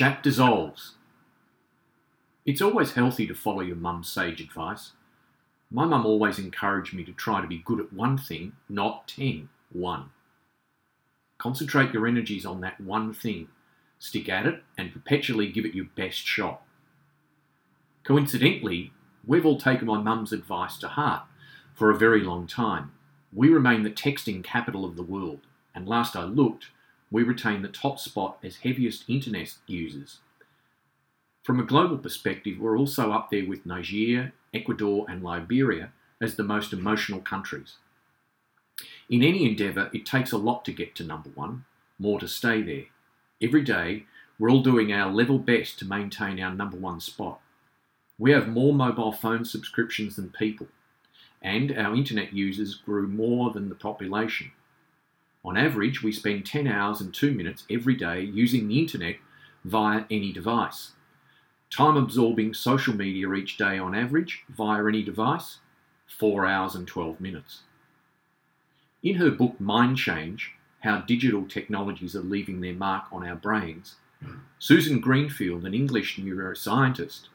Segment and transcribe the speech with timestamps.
[0.00, 0.94] Chat dissolves.
[2.46, 4.92] It's always healthy to follow your mum's sage advice.
[5.70, 9.50] My mum always encouraged me to try to be good at one thing, not ten.
[9.70, 10.08] One.
[11.36, 13.48] Concentrate your energies on that one thing.
[13.98, 16.62] Stick at it and perpetually give it your best shot.
[18.02, 18.94] Coincidentally,
[19.26, 21.24] we've all taken my mum's advice to heart
[21.74, 22.92] for a very long time.
[23.34, 25.40] We remain the texting capital of the world,
[25.74, 26.68] and last I looked,
[27.10, 30.18] we retain the top spot as heaviest internet users.
[31.42, 36.44] From a global perspective, we're also up there with Nigeria, Ecuador, and Liberia as the
[36.44, 37.76] most emotional countries.
[39.08, 41.64] In any endeavour, it takes a lot to get to number one,
[41.98, 42.84] more to stay there.
[43.42, 44.04] Every day,
[44.38, 47.40] we're all doing our level best to maintain our number one spot.
[48.18, 50.68] We have more mobile phone subscriptions than people,
[51.42, 54.52] and our internet users grew more than the population.
[55.44, 59.16] On average, we spend 10 hours and 2 minutes every day using the internet
[59.64, 60.92] via any device.
[61.70, 65.58] Time absorbing social media each day on average via any device,
[66.18, 67.62] 4 hours and 12 minutes.
[69.02, 73.96] In her book Mind Change How Digital Technologies Are Leaving Their Mark on Our Brains,
[74.58, 77.28] Susan Greenfield, an English neuroscientist,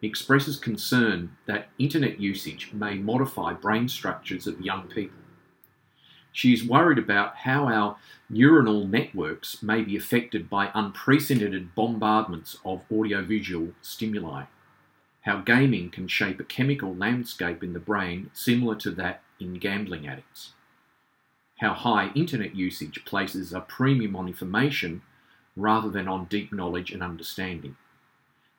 [0.00, 5.18] expresses concern that internet usage may modify brain structures of young people.
[6.32, 7.96] She is worried about how our
[8.32, 14.44] neuronal networks may be affected by unprecedented bombardments of audiovisual stimuli,
[15.22, 20.06] how gaming can shape a chemical landscape in the brain similar to that in gambling
[20.06, 20.52] addicts,
[21.58, 25.02] how high internet usage places a premium on information
[25.56, 27.76] rather than on deep knowledge and understanding,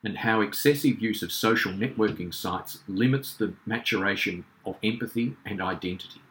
[0.04, 6.22] and how excessive use of social networking sites limits the maturation of empathy and identity.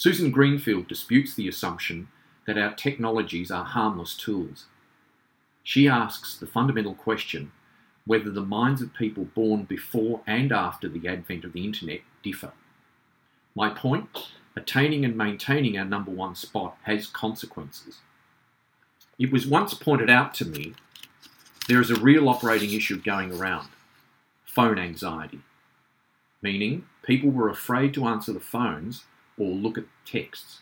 [0.00, 2.08] Susan Greenfield disputes the assumption
[2.46, 4.64] that our technologies are harmless tools.
[5.62, 7.52] She asks the fundamental question
[8.06, 12.52] whether the minds of people born before and after the advent of the internet differ.
[13.54, 17.98] My point attaining and maintaining our number one spot has consequences.
[19.18, 20.72] It was once pointed out to me
[21.68, 23.68] there is a real operating issue going around
[24.46, 25.40] phone anxiety,
[26.40, 29.04] meaning people were afraid to answer the phones
[29.38, 30.60] or look at texts.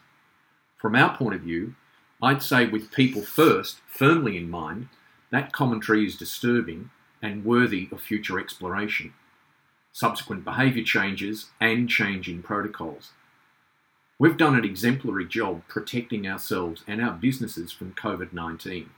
[0.76, 1.74] From our point of view,
[2.22, 4.88] I'd say with people first firmly in mind,
[5.30, 6.90] that commentary is disturbing
[7.22, 9.12] and worthy of future exploration,
[9.92, 13.10] subsequent behaviour changes, and change in protocols.
[14.18, 18.90] We've done an exemplary job protecting ourselves and our businesses from COVID 19.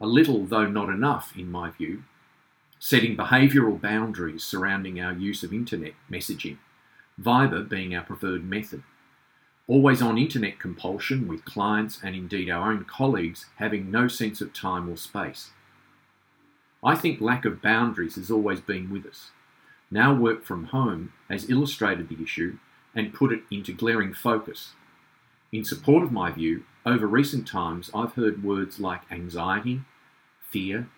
[0.00, 2.04] A little, though not enough, in my view,
[2.78, 6.58] setting behavioural boundaries surrounding our use of internet messaging,
[7.20, 8.82] Viber being our preferred method.
[9.66, 14.52] Always on internet compulsion with clients and indeed our own colleagues having no sense of
[14.52, 15.50] time or space.
[16.82, 19.30] I think lack of boundaries has always been with us.
[19.90, 22.58] Now, work from home has illustrated the issue
[22.94, 24.72] and put it into glaring focus.
[25.50, 29.82] In support of my view, over recent times I've heard words like anxiety,
[30.50, 30.88] fear,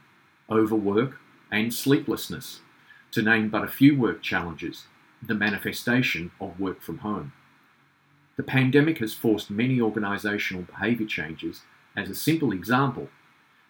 [0.50, 1.18] overwork,
[1.52, 2.60] and sleeplessness,
[3.12, 4.86] to name but a few work challenges,
[5.26, 7.32] the manifestation of work from home.
[8.36, 11.62] The pandemic has forced many organisational behaviour changes.
[11.96, 13.08] As a simple example,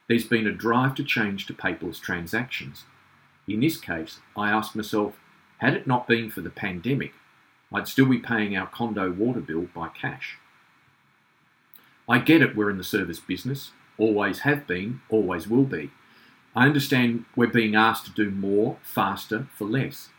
[0.08, 2.84] there's been a drive to change to paperless transactions.
[3.48, 5.14] In this case, I ask myself,
[5.58, 7.12] had it not been for the pandemic,
[7.72, 10.38] I'd still be paying our condo water bill by cash.
[12.08, 15.90] I get it, we're in the service business, always have been, always will be.
[16.54, 20.10] I understand we're being asked to do more, faster, for less.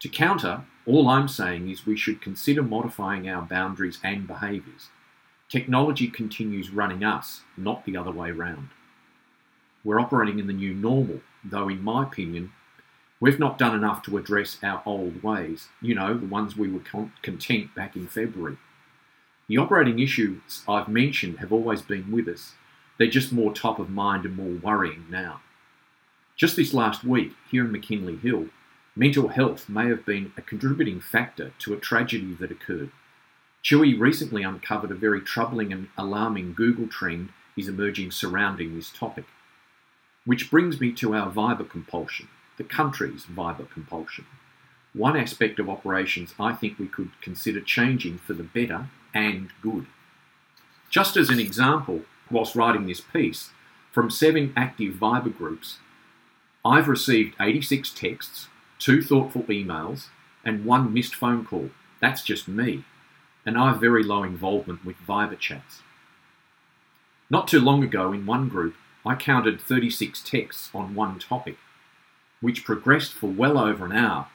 [0.00, 4.88] To counter, all I'm saying is we should consider modifying our boundaries and behaviours.
[5.48, 8.68] Technology continues running us, not the other way round.
[9.84, 12.52] We're operating in the new normal, though, in my opinion,
[13.20, 16.80] We've not done enough to address our old ways, you know, the ones we were
[16.80, 18.58] con- content back in February.
[19.48, 22.52] The operating issues I've mentioned have always been with us.
[22.96, 25.40] They're just more top of mind and more worrying now.
[26.36, 28.46] Just this last week, here in McKinley Hill,
[28.98, 32.90] mental health may have been a contributing factor to a tragedy that occurred.
[33.62, 39.26] Chewy recently uncovered a very troubling and alarming Google trend is emerging surrounding this topic.
[40.24, 44.26] Which brings me to our Viber compulsion the country's Viber compulsion.
[44.92, 49.86] One aspect of operations I think we could consider changing for the better and good.
[50.90, 52.02] Just as an example,
[52.32, 53.50] whilst writing this piece,
[53.92, 55.78] from seven active Viber groups,
[56.64, 58.48] I've received 86 texts,
[58.78, 60.06] two thoughtful emails,
[60.44, 61.70] and one missed phone call.
[62.00, 62.84] That's just me.
[63.44, 65.80] And I have very low involvement with Viber chats.
[67.30, 71.56] Not too long ago, in one group, I counted 36 texts on one topic,
[72.40, 74.28] which progressed for well over an hour.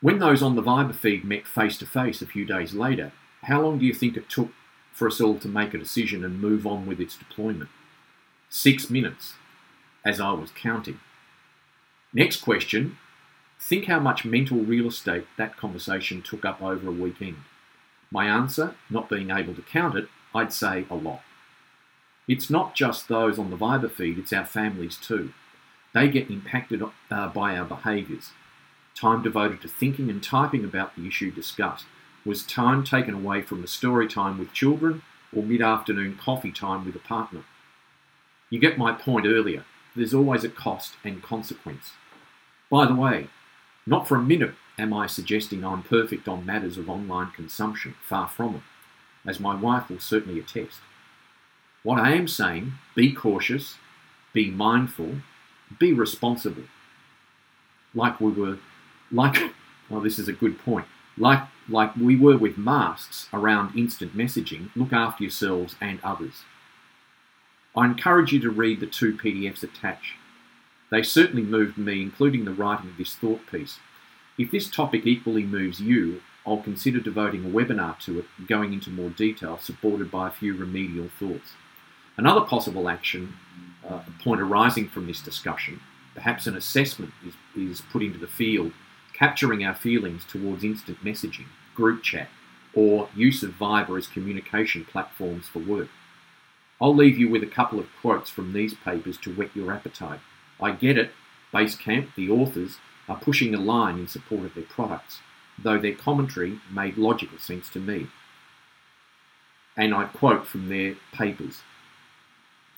[0.00, 3.12] When those on the Viber feed met face to face a few days later,
[3.42, 4.50] how long do you think it took
[4.92, 7.70] for us all to make a decision and move on with its deployment?
[8.48, 9.34] Six minutes,
[10.04, 11.00] as I was counting.
[12.14, 12.98] Next question
[13.58, 17.36] Think how much mental real estate that conversation took up over a weekend.
[18.10, 21.22] My answer, not being able to count it, I'd say a lot.
[22.26, 25.32] It's not just those on the Viber feed, it's our families too.
[25.94, 28.30] They get impacted uh, by our behaviours.
[28.94, 31.86] Time devoted to thinking and typing about the issue discussed
[32.26, 35.02] was time taken away from the story time with children
[35.34, 37.44] or mid afternoon coffee time with a partner.
[38.50, 39.64] You get my point earlier.
[39.96, 41.92] There's always a cost and consequence.
[42.72, 43.26] By the way,
[43.86, 48.26] not for a minute am I suggesting I'm perfect on matters of online consumption, far
[48.26, 48.62] from it,
[49.28, 50.78] as my wife will certainly attest.
[51.82, 53.76] What I am saying, be cautious,
[54.32, 55.16] be mindful,
[55.78, 56.62] be responsible.
[57.94, 58.56] Like we were,
[59.10, 59.52] like,
[59.90, 60.86] well, this is a good point.
[61.18, 66.44] Like, like we were with masks around instant messaging, look after yourselves and others.
[67.76, 70.14] I encourage you to read the two PDFs attached.
[70.92, 73.78] They certainly moved me, including the writing of this thought piece.
[74.36, 78.90] If this topic equally moves you, I'll consider devoting a webinar to it, going into
[78.90, 81.52] more detail, supported by a few remedial thoughts.
[82.18, 83.32] Another possible action
[83.88, 85.80] uh, point arising from this discussion,
[86.14, 88.72] perhaps an assessment is, is put into the field,
[89.14, 92.28] capturing our feelings towards instant messaging, group chat,
[92.74, 95.88] or use of Viber as communication platforms for work.
[96.82, 100.20] I'll leave you with a couple of quotes from these papers to whet your appetite.
[100.62, 101.10] I get it,
[101.52, 102.78] Basecamp, the authors,
[103.08, 105.18] are pushing a line in support of their products,
[105.58, 108.06] though their commentary made logical sense to me.
[109.76, 111.62] And I quote from their papers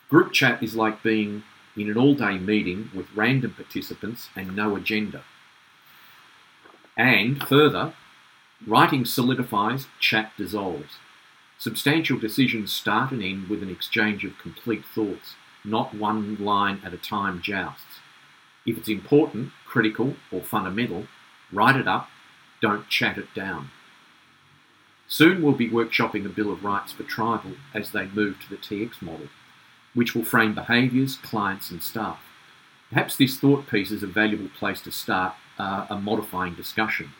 [0.08, 1.42] Group chat is like being
[1.76, 5.22] in an all day meeting with random participants and no agenda.
[6.96, 7.94] And further,
[8.66, 10.98] writing solidifies, chat dissolves.
[11.58, 15.34] Substantial decisions start and end with an exchange of complete thoughts
[15.64, 18.00] not one line at a time jousts.
[18.66, 21.06] If it's important, critical, or fundamental,
[21.52, 22.08] write it up,
[22.60, 23.70] don't chat it down.
[25.06, 28.56] Soon we'll be workshopping a Bill of Rights for Tribal as they move to the
[28.56, 29.28] TX model,
[29.92, 32.20] which will frame behaviours, clients, and staff.
[32.88, 37.10] Perhaps this thought piece is a valuable place to start uh, a modifying discussion.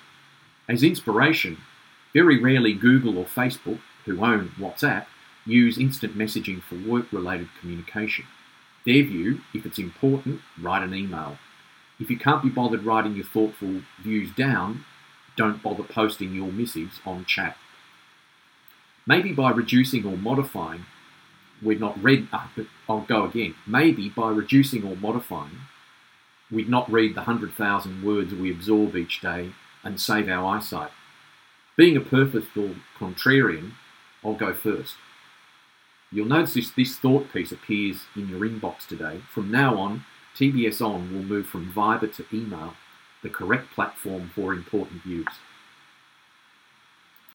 [0.69, 1.58] As inspiration,
[2.14, 5.06] very rarely Google or Facebook, who own WhatsApp,
[5.46, 8.25] use instant messaging for work related communication.
[8.87, 11.38] Their view, if it's important, write an email.
[11.99, 14.85] If you can't be bothered writing your thoughtful views down,
[15.37, 17.56] don't bother posting your missives on chat.
[19.06, 20.87] Maybe by reducing or modifying,
[21.62, 22.47] we'd not read, uh,
[22.88, 23.55] I'll go again.
[23.67, 25.61] Maybe by reducing or modifying,
[26.50, 29.52] we'd not read the 100,000 words we absorb each day
[29.82, 30.90] and save our eyesight.
[31.76, 33.73] Being a purposeful contrarian,
[34.25, 34.94] I'll go first.
[36.14, 39.20] You'll notice this, this thought piece appears in your inbox today.
[39.32, 40.05] From now on,
[40.37, 42.75] TBS On will move from Viber to email,
[43.25, 45.26] the correct platform for important views.